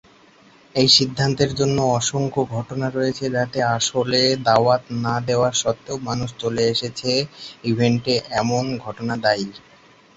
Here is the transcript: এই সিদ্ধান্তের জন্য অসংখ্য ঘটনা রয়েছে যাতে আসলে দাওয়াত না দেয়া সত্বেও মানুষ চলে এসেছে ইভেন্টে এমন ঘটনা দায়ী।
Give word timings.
এই 0.75 0.87
সিদ্ধান্তের 0.97 1.51
জন্য 1.59 1.77
অসংখ্য 1.95 2.41
ঘটনা 2.55 2.87
রয়েছে 2.89 3.25
যাতে 3.35 3.59
আসলে 3.75 4.19
দাওয়াত 4.47 4.83
না 5.03 5.15
দেয়া 5.27 5.49
সত্বেও 5.61 5.97
মানুষ 6.07 6.29
চলে 6.39 6.63
এসেছে 6.73 7.11
ইভেন্টে 7.63 8.13
এমন 8.41 8.63
ঘটনা 8.85 9.13
দায়ী। 9.25 9.47